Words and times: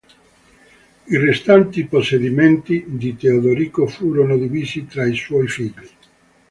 I 1.05 1.15
restanti 1.17 1.85
possedimenti 1.85 2.83
di 2.87 3.15
Teodorico 3.15 3.85
furono 3.85 4.35
divisi 4.35 4.87
tra 4.87 5.05
i 5.05 5.13
suoi 5.15 5.47
figli. 5.47 5.89